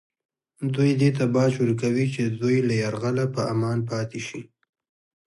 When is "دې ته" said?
1.01-1.23